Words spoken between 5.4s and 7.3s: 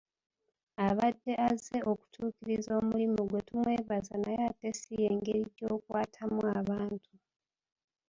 gy'okwatamu abantu.